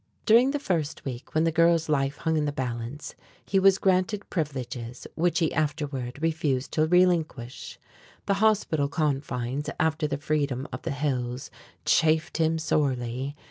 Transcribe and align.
During 0.25 0.49
the 0.49 0.57
first 0.57 1.05
week, 1.05 1.35
when 1.35 1.43
the 1.43 1.51
girl's 1.51 1.87
life 1.87 2.17
hung 2.17 2.35
in 2.35 2.45
the 2.45 2.51
balance, 2.51 3.13
he 3.45 3.59
was 3.59 3.77
granted 3.77 4.27
privileges 4.31 5.05
which 5.13 5.37
he 5.37 5.53
afterward 5.53 6.17
refused 6.23 6.71
to 6.71 6.87
relinquish. 6.87 7.77
The 8.25 8.33
hospital 8.41 8.87
confines, 8.87 9.69
after 9.79 10.07
the 10.07 10.17
freedom 10.17 10.67
of 10.73 10.81
the 10.81 10.89
hills, 10.89 11.51
chafed 11.85 12.37
him 12.37 12.57
sorely. 12.57 13.35